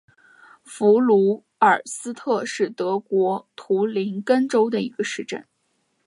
[0.63, 5.45] 弗卢尔斯特是德国图林根州的一个市镇。